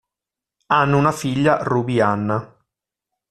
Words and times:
Hanno 0.69 0.97
una 0.97 1.11
figlia, 1.11 1.61
Ruby 1.61 1.99
Anna. 1.99 2.57